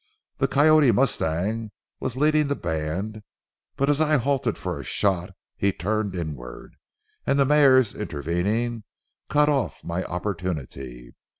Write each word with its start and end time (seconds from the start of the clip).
The 0.39 0.47
coyote 0.47 0.91
mustang 0.91 1.69
was 1.99 2.15
leading 2.15 2.47
the 2.47 2.55
band; 2.55 3.21
but 3.75 3.87
as 3.87 4.01
I 4.01 4.17
halted 4.17 4.57
for 4.57 4.79
a 4.79 4.83
shot, 4.83 5.29
he 5.57 5.71
turned 5.71 6.15
inward, 6.15 6.73
and, 7.27 7.37
the 7.39 7.45
mares 7.45 7.93
intervening, 7.93 8.83
cut 9.29 9.47
off 9.47 9.83
my 9.83 10.03
opportunity. 10.05 11.13